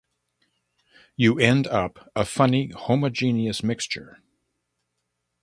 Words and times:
You 1.15 1.37
end 1.39 1.67
up 1.67 2.09
a 2.15 2.25
funny 2.25 2.71
homogeneous 2.71 3.61
mixture. 3.61 4.17